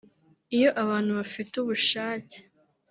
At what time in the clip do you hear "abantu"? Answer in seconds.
0.83-1.11